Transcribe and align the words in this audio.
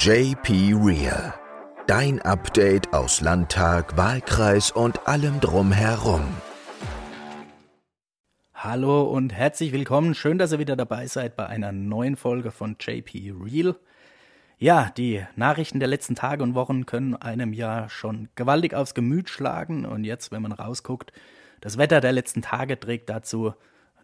JP 0.00 0.74
Real. 0.80 1.34
Dein 1.88 2.22
Update 2.22 2.92
aus 2.92 3.20
Landtag, 3.20 3.96
Wahlkreis 3.96 4.70
und 4.70 5.08
allem 5.08 5.40
drumherum. 5.40 6.22
Hallo 8.54 9.02
und 9.02 9.32
herzlich 9.32 9.72
willkommen. 9.72 10.14
Schön, 10.14 10.38
dass 10.38 10.52
ihr 10.52 10.60
wieder 10.60 10.76
dabei 10.76 11.08
seid 11.08 11.34
bei 11.34 11.46
einer 11.46 11.72
neuen 11.72 12.14
Folge 12.14 12.52
von 12.52 12.76
JP 12.78 13.34
Real. 13.42 13.74
Ja, 14.56 14.92
die 14.96 15.24
Nachrichten 15.34 15.80
der 15.80 15.88
letzten 15.88 16.14
Tage 16.14 16.44
und 16.44 16.54
Wochen 16.54 16.86
können 16.86 17.16
einem 17.16 17.52
ja 17.52 17.88
schon 17.88 18.28
gewaltig 18.36 18.74
aufs 18.74 18.94
Gemüt 18.94 19.28
schlagen. 19.28 19.84
Und 19.84 20.04
jetzt, 20.04 20.30
wenn 20.30 20.42
man 20.42 20.52
rausguckt, 20.52 21.12
das 21.60 21.76
Wetter 21.76 22.00
der 22.00 22.12
letzten 22.12 22.42
Tage 22.42 22.78
trägt 22.78 23.10
dazu 23.10 23.52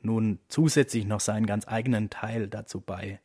nun 0.03 0.41
zusätzlich 0.49 1.07
noch 1.07 1.21
seinen 1.21 1.47
ganz 1.47 1.69
eigenen 1.69 2.11
Teil 2.11 2.49
dazu 2.49 2.81
bei. 2.81 3.21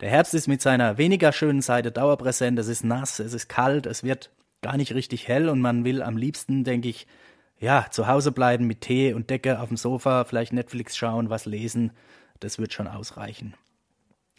Der 0.00 0.10
Herbst 0.10 0.32
ist 0.34 0.46
mit 0.46 0.62
seiner 0.62 0.96
weniger 0.96 1.32
schönen 1.32 1.60
Seite 1.60 1.90
dauerpräsent, 1.90 2.58
es 2.58 2.68
ist 2.68 2.84
nass, 2.84 3.18
es 3.18 3.32
ist 3.32 3.48
kalt, 3.48 3.84
es 3.86 4.04
wird 4.04 4.30
gar 4.62 4.76
nicht 4.76 4.94
richtig 4.94 5.26
hell 5.26 5.48
und 5.48 5.60
man 5.60 5.84
will 5.84 6.02
am 6.02 6.16
liebsten, 6.16 6.62
denke 6.62 6.88
ich, 6.88 7.08
ja, 7.58 7.86
zu 7.90 8.06
Hause 8.06 8.30
bleiben 8.30 8.68
mit 8.68 8.82
Tee 8.82 9.12
und 9.12 9.30
Decke 9.30 9.60
auf 9.60 9.68
dem 9.68 9.76
Sofa, 9.76 10.24
vielleicht 10.24 10.52
Netflix 10.52 10.96
schauen, 10.96 11.30
was 11.30 11.46
lesen, 11.46 11.90
das 12.38 12.60
wird 12.60 12.72
schon 12.72 12.86
ausreichen. 12.86 13.54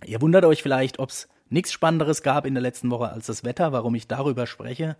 Ihr 0.05 0.21
wundert 0.21 0.45
euch 0.45 0.63
vielleicht, 0.63 0.99
ob 0.99 1.09
es 1.09 1.27
nichts 1.49 1.73
Spannenderes 1.73 2.23
gab 2.23 2.45
in 2.45 2.53
der 2.53 2.63
letzten 2.63 2.89
Woche 2.89 3.09
als 3.09 3.25
das 3.25 3.43
Wetter, 3.43 3.73
warum 3.73 3.95
ich 3.95 4.07
darüber 4.07 4.47
spreche. 4.47 4.95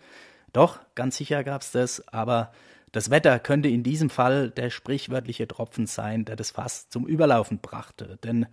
Doch, 0.52 0.80
ganz 0.95 1.16
sicher 1.16 1.45
gab 1.45 1.62
es 1.62 1.72
das, 1.72 2.05
aber 2.09 2.52
das 2.91 3.09
Wetter 3.09 3.39
könnte 3.39 3.70
in 3.70 3.84
diesem 3.84 4.09
Fall 4.09 4.49
der 4.49 4.70
sprichwörtliche 4.70 5.47
Tropfen 5.47 5.88
sein, 5.88 6.25
der 6.25 6.35
das 6.35 6.52
Fass 6.52 6.89
zum 6.89 7.07
Überlaufen 7.07 7.59
brachte. 7.59 8.17
Denn 8.23 8.47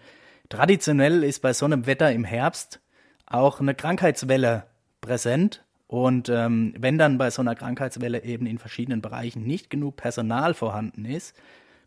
Traditionell 0.48 1.24
ist 1.24 1.40
bei 1.40 1.52
so 1.52 1.64
einem 1.64 1.86
Wetter 1.86 2.12
im 2.12 2.24
Herbst 2.24 2.80
auch 3.26 3.60
eine 3.60 3.74
Krankheitswelle 3.74 4.64
präsent. 5.00 5.64
Und 5.88 6.28
ähm, 6.28 6.74
wenn 6.78 6.98
dann 6.98 7.18
bei 7.18 7.30
so 7.30 7.42
einer 7.42 7.54
Krankheitswelle 7.54 8.22
eben 8.24 8.46
in 8.46 8.58
verschiedenen 8.58 9.02
Bereichen 9.02 9.44
nicht 9.44 9.70
genug 9.70 9.96
Personal 9.96 10.54
vorhanden 10.54 11.04
ist, 11.04 11.34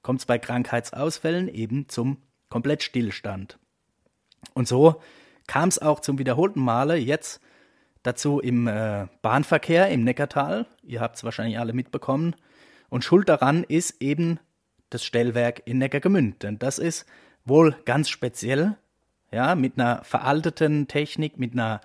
kommt 0.02 0.20
es 0.20 0.26
bei 0.26 0.40
Krankheitsausfällen 0.40 1.48
eben 1.50 1.90
zum 1.90 2.18
Komplettstillstand. 2.50 3.60
Und 4.54 4.68
so 4.68 5.02
kam 5.48 5.70
es 5.70 5.80
auch 5.80 6.00
zum 6.00 6.18
wiederholten 6.18 6.62
Male 6.62 6.96
jetzt 6.96 7.42
dazu 8.10 8.40
im 8.40 8.68
äh, 8.68 9.08
Bahnverkehr 9.22 9.90
im 9.90 10.04
Neckartal. 10.04 10.66
Ihr 10.84 11.00
habt 11.00 11.18
es 11.18 11.24
wahrscheinlich 11.24 11.60
alle 11.60 11.74
mitbekommen. 11.74 12.36
Und 12.90 13.04
schuld 13.04 13.30
daran 13.30 13.64
ist 13.64 14.02
eben 14.02 14.40
das 14.90 15.06
Stellwerk 15.06 15.62
in 15.66 15.78
Neckargemünd. 15.78 16.42
Denn 16.42 16.58
das 16.58 16.80
ist 16.80 17.06
wohl 17.46 17.76
ganz 17.86 18.10
speziell, 18.10 18.78
ja, 19.32 19.54
mit 19.54 19.78
einer 19.78 20.04
veralteten 20.04 20.88
Technik, 20.88 21.38
mit 21.38 21.54
einer 21.54 21.82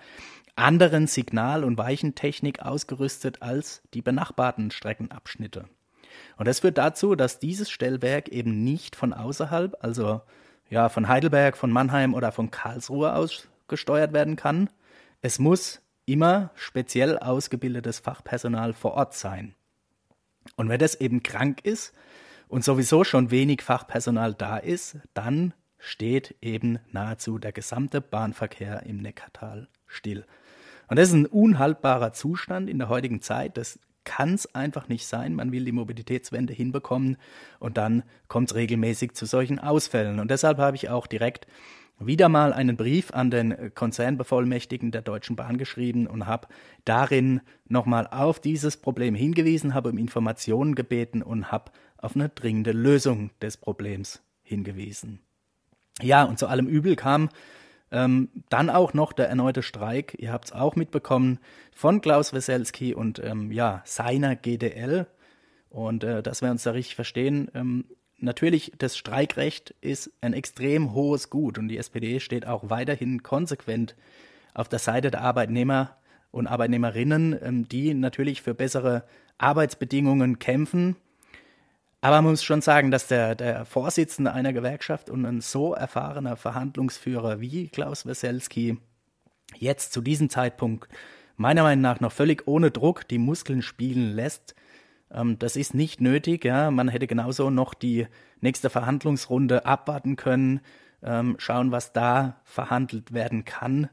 anderen 0.55 1.05
Signal- 1.05 1.63
und 1.63 1.77
Weichentechnik 1.77 2.61
ausgerüstet 2.61 3.41
als 3.41 3.83
die 3.93 4.01
benachbarten 4.01 4.71
Streckenabschnitte. 4.71 5.65
Und 6.37 6.47
das 6.47 6.61
führt 6.61 6.77
dazu, 6.77 7.15
dass 7.15 7.39
dieses 7.39 7.69
Stellwerk 7.69 8.29
eben 8.29 8.63
nicht 8.63 8.95
von 8.95 9.13
außerhalb, 9.13 9.75
also 9.81 10.21
ja, 10.69 10.89
von 10.89 11.07
Heidelberg, 11.07 11.55
von 11.55 11.71
Mannheim 11.71 12.15
oder 12.15 12.31
von 12.31 12.49
Karlsruhe 12.49 13.13
aus 13.13 13.47
gesteuert 13.67 14.13
werden 14.13 14.35
kann. 14.35 14.69
Es 15.21 15.37
muss 15.37 15.81
immer 16.05 16.51
speziell 16.55 17.17
ausgebildetes 17.17 17.99
Fachpersonal 17.99 18.73
vor 18.73 18.93
Ort 18.93 19.13
sein. 19.13 19.55
Und 20.55 20.69
wenn 20.69 20.79
das 20.79 20.95
eben 20.95 21.23
krank 21.23 21.61
ist, 21.63 21.93
und 22.47 22.63
sowieso 22.63 23.03
schon 23.03 23.31
wenig 23.31 23.61
Fachpersonal 23.61 24.33
da 24.33 24.57
ist, 24.57 24.97
dann 25.13 25.53
steht 25.77 26.35
eben 26.41 26.79
nahezu 26.91 27.37
der 27.37 27.51
gesamte 27.51 28.01
Bahnverkehr 28.01 28.83
im 28.83 28.97
Neckartal 28.97 29.67
still. 29.87 30.25
Und 30.87 30.97
das 30.97 31.09
ist 31.09 31.15
ein 31.15 31.25
unhaltbarer 31.25 32.13
Zustand 32.13 32.69
in 32.69 32.79
der 32.79 32.89
heutigen 32.89 33.21
Zeit. 33.21 33.57
Das 33.57 33.79
kann 34.03 34.35
es 34.35 34.53
einfach 34.53 34.87
nicht 34.87 35.07
sein. 35.07 35.33
Man 35.33 35.51
will 35.51 35.65
die 35.65 35.71
Mobilitätswende 35.71 36.53
hinbekommen 36.53 37.17
und 37.59 37.77
dann 37.77 38.03
kommt 38.27 38.51
es 38.51 38.55
regelmäßig 38.55 39.13
zu 39.13 39.25
solchen 39.25 39.57
Ausfällen. 39.57 40.19
Und 40.19 40.29
deshalb 40.29 40.59
habe 40.59 40.77
ich 40.77 40.89
auch 40.89 41.07
direkt 41.07 41.47
wieder 41.99 42.29
mal 42.29 42.53
einen 42.53 42.77
Brief 42.77 43.11
an 43.13 43.31
den 43.31 43.73
Konzernbevollmächtigten 43.73 44.91
der 44.91 45.01
Deutschen 45.01 45.35
Bahn 45.35 45.57
geschrieben 45.57 46.07
und 46.07 46.25
habe 46.27 46.47
darin 46.83 47.41
nochmal 47.67 48.07
auf 48.07 48.39
dieses 48.39 48.77
Problem 48.77 49.15
hingewiesen, 49.15 49.73
habe 49.73 49.89
um 49.89 49.97
Informationen 49.97 50.75
gebeten 50.75 51.21
und 51.21 51.51
habe 51.51 51.71
auf 51.97 52.15
eine 52.15 52.29
dringende 52.29 52.71
Lösung 52.71 53.31
des 53.41 53.57
Problems 53.57 54.21
hingewiesen. 54.43 55.19
Ja, 56.01 56.23
und 56.23 56.37
zu 56.37 56.47
allem 56.47 56.67
Übel 56.67 56.95
kam 56.95 57.29
ähm, 57.91 58.29
dann 58.49 58.69
auch 58.69 58.93
noch 58.93 59.13
der 59.13 59.29
erneute 59.29 59.63
Streik, 59.63 60.15
ihr 60.19 60.31
habt 60.31 60.45
es 60.45 60.51
auch 60.51 60.75
mitbekommen, 60.75 61.39
von 61.73 62.01
Klaus 62.01 62.33
Weselski 62.33 62.93
und 62.93 63.19
ähm, 63.23 63.51
ja, 63.51 63.81
seiner 63.85 64.35
GDL. 64.35 65.07
Und 65.69 66.03
äh, 66.03 66.23
dass 66.23 66.41
wir 66.41 66.51
uns 66.51 66.63
da 66.63 66.71
richtig 66.71 66.95
verstehen, 66.95 67.49
ähm, 67.53 67.85
natürlich, 68.19 68.71
das 68.77 68.97
Streikrecht 68.97 69.75
ist 69.81 70.11
ein 70.21 70.33
extrem 70.33 70.93
hohes 70.93 71.29
Gut 71.29 71.57
und 71.57 71.67
die 71.67 71.77
SPD 71.77 72.19
steht 72.19 72.47
auch 72.47 72.69
weiterhin 72.69 73.23
konsequent 73.23 73.95
auf 74.53 74.69
der 74.69 74.79
Seite 74.79 75.11
der 75.11 75.21
Arbeitnehmer 75.21 75.97
und 76.31 76.47
Arbeitnehmerinnen, 76.47 77.37
ähm, 77.41 77.67
die 77.67 77.93
natürlich 77.93 78.41
für 78.41 78.53
bessere 78.53 79.03
Arbeitsbedingungen 79.37 80.39
kämpfen. 80.39 80.95
Aber 82.01 82.21
man 82.21 82.31
muss 82.31 82.43
schon 82.43 82.61
sagen, 82.61 82.91
dass 82.91 83.07
der, 83.07 83.35
der 83.35 83.65
Vorsitzende 83.65 84.31
einer 84.31 84.53
Gewerkschaft 84.53 85.09
und 85.09 85.25
ein 85.25 85.41
so 85.41 85.73
erfahrener 85.73 86.35
Verhandlungsführer 86.35 87.41
wie 87.41 87.67
Klaus 87.69 88.05
Weselski 88.05 88.77
jetzt 89.57 89.93
zu 89.93 90.01
diesem 90.01 90.29
Zeitpunkt 90.29 90.87
meiner 91.37 91.63
Meinung 91.63 91.81
nach 91.81 91.99
noch 91.99 92.11
völlig 92.11 92.47
ohne 92.47 92.71
Druck 92.71 93.07
die 93.07 93.17
Muskeln 93.17 93.61
spielen 93.61 94.13
lässt, 94.13 94.55
das 95.09 95.55
ist 95.55 95.73
nicht 95.73 96.01
nötig. 96.01 96.43
Ja. 96.45 96.71
Man 96.71 96.87
hätte 96.89 97.07
genauso 97.07 97.49
noch 97.49 97.73
die 97.73 98.07
nächste 98.41 98.69
Verhandlungsrunde 98.69 99.65
abwarten 99.65 100.15
können, 100.15 100.61
ähm, 101.03 101.35
schauen, 101.37 101.71
was 101.71 101.93
da 101.93 102.41
verhandelt 102.43 103.13
werden 103.13 103.45
kann 103.45 103.89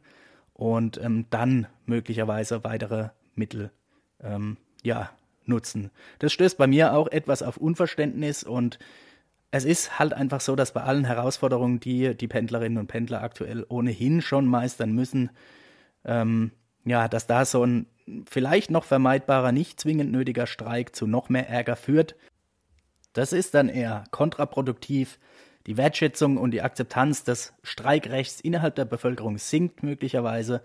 und 0.55 0.99
ähm, 1.03 1.27
dann 1.31 1.67
möglicherweise 1.87 2.65
weitere 2.65 3.11
Mittel 3.34 3.71
ähm, 4.21 4.56
ja, 4.83 5.11
nutzen. 5.45 5.91
Das 6.19 6.33
stößt 6.33 6.59
bei 6.59 6.67
mir 6.67 6.95
auch 6.95 7.09
etwas 7.09 7.43
auf 7.43 7.56
Unverständnis 7.56 8.43
und 8.44 8.79
es 9.50 9.65
ist 9.65 9.99
halt 9.99 10.15
einfach 10.15 10.41
so, 10.41 10.56
dass 10.56 10.73
bei 10.73 10.83
allen 10.83 11.05
Herausforderungen, 11.05 11.79
die 11.79 12.17
die 12.17 12.29
Pendlerinnen 12.29 12.79
und 12.79 12.87
Pendler 12.87 13.23
aktuell 13.23 13.67
ohnehin 13.69 14.23
schon 14.23 14.47
meistern 14.47 14.93
müssen, 14.93 15.31
ähm, 16.05 16.53
ja, 16.84 17.06
dass 17.06 17.27
da 17.27 17.44
so 17.44 17.65
ein 17.65 17.87
vielleicht 18.28 18.70
noch 18.70 18.84
vermeidbarer, 18.84 19.52
nicht 19.52 19.80
zwingend 19.80 20.12
nötiger 20.12 20.46
Streik 20.46 20.94
zu 20.94 21.06
noch 21.06 21.28
mehr 21.28 21.48
Ärger 21.48 21.76
führt. 21.76 22.16
Das 23.12 23.32
ist 23.32 23.54
dann 23.54 23.68
eher 23.68 24.04
kontraproduktiv. 24.10 25.18
Die 25.66 25.76
Wertschätzung 25.76 26.38
und 26.38 26.50
die 26.50 26.62
Akzeptanz 26.62 27.24
des 27.24 27.52
Streikrechts 27.62 28.40
innerhalb 28.40 28.74
der 28.74 28.84
Bevölkerung 28.84 29.38
sinkt 29.38 29.82
möglicherweise 29.82 30.62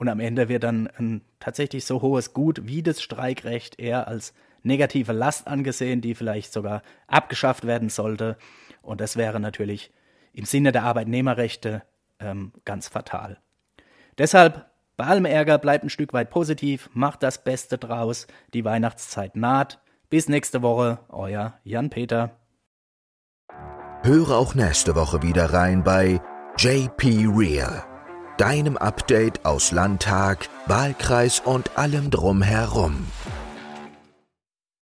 und 0.00 0.08
am 0.08 0.18
Ende 0.18 0.48
wird 0.48 0.64
dann 0.64 0.88
ein 0.98 1.20
tatsächlich 1.40 1.84
so 1.84 2.00
hohes 2.00 2.32
Gut 2.32 2.66
wie 2.66 2.82
das 2.82 3.02
Streikrecht 3.02 3.78
eher 3.78 4.08
als 4.08 4.32
negative 4.62 5.12
Last 5.12 5.46
angesehen, 5.46 6.00
die 6.00 6.14
vielleicht 6.14 6.54
sogar 6.54 6.82
abgeschafft 7.06 7.66
werden 7.66 7.90
sollte. 7.90 8.38
Und 8.80 9.02
das 9.02 9.16
wäre 9.16 9.40
natürlich 9.40 9.92
im 10.32 10.46
Sinne 10.46 10.72
der 10.72 10.84
Arbeitnehmerrechte 10.84 11.82
ähm, 12.18 12.52
ganz 12.64 12.88
fatal. 12.88 13.38
Deshalb 14.16 14.69
bei 15.00 15.06
allem 15.06 15.24
Ärger 15.24 15.56
bleibt 15.56 15.82
ein 15.82 15.88
Stück 15.88 16.12
weit 16.12 16.28
positiv, 16.28 16.90
macht 16.92 17.22
das 17.22 17.42
Beste 17.42 17.78
draus, 17.78 18.26
die 18.52 18.66
Weihnachtszeit 18.66 19.34
naht. 19.34 19.80
Bis 20.10 20.28
nächste 20.28 20.60
Woche, 20.60 20.98
euer 21.08 21.54
Jan-Peter. 21.64 22.32
Höre 24.02 24.32
auch 24.36 24.54
nächste 24.54 24.94
Woche 24.96 25.22
wieder 25.22 25.54
rein 25.54 25.82
bei 25.82 26.20
JP 26.58 27.28
Real 27.34 27.82
deinem 28.36 28.78
Update 28.78 29.44
aus 29.44 29.70
Landtag, 29.70 30.48
Wahlkreis 30.66 31.40
und 31.40 31.76
allem 31.76 32.10
drumherum. 32.10 33.06